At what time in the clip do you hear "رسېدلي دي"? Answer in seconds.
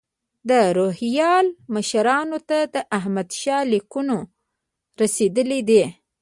5.01-5.83